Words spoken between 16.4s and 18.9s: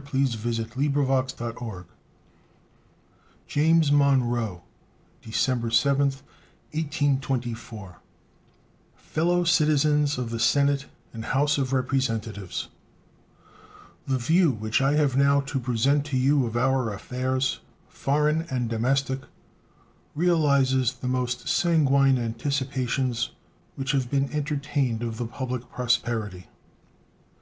of our affairs, foreign and